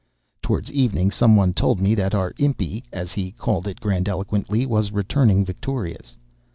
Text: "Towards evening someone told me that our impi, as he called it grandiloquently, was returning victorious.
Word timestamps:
"Towards 0.41 0.71
evening 0.71 1.11
someone 1.11 1.53
told 1.53 1.79
me 1.79 1.93
that 1.93 2.15
our 2.15 2.33
impi, 2.39 2.83
as 2.91 3.11
he 3.11 3.33
called 3.33 3.67
it 3.67 3.79
grandiloquently, 3.79 4.65
was 4.65 4.91
returning 4.91 5.45
victorious. 5.45 6.17